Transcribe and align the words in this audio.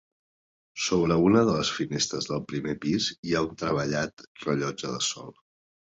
Sobre 0.85 1.17
una 1.25 1.43
de 1.49 1.53
les 1.57 1.69
finestres 1.79 2.29
del 2.31 2.43
primer 2.53 2.75
pis 2.87 3.11
hi 3.19 3.35
ha 3.41 3.47
un 3.49 3.55
treballat 3.65 4.29
rellotge 4.47 4.95
de 4.95 5.03
sol. 5.11 5.35